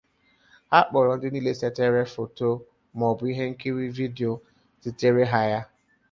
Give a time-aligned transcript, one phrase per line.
[0.69, 2.47] Ha kpọrọ ndị niile setere photo
[2.97, 4.31] m’ọ bụ ihe nkiri vidio
[4.83, 5.59] zitere ha ya.